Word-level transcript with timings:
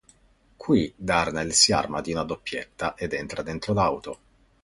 Qui 0.57 0.91
Darnell 0.95 1.49
si 1.53 1.73
arma 1.73 2.01
di 2.01 2.11
una 2.11 2.23
doppietta 2.23 2.95
ed 2.97 3.13
entra 3.13 3.43
dentro 3.43 3.73
l'auto. 3.75 4.19